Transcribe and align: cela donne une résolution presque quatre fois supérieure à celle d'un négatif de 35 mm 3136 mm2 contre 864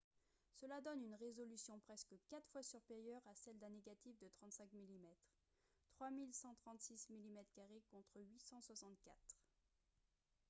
cela 0.59 0.81
donne 0.81 1.03
une 1.03 1.13
résolution 1.13 1.77
presque 1.77 2.15
quatre 2.27 2.47
fois 2.49 2.63
supérieure 2.63 3.21
à 3.29 3.35
celle 3.35 3.59
d'un 3.59 3.69
négatif 3.69 4.17
de 4.19 4.27
35 4.29 4.67
mm 4.73 5.07
3136 5.99 7.09
mm2 7.19 7.61
contre 7.91 8.19
864 8.19 9.13